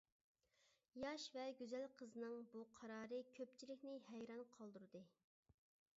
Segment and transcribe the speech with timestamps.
[1.01, 5.05] ياش ۋە گۈزەل قىزنىڭ بۇ قارارى كۆپچىلىكنى ھەيران قالدۇردى.